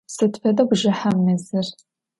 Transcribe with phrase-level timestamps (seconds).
[0.13, 1.67] Sıd feda bjjıhem mezır?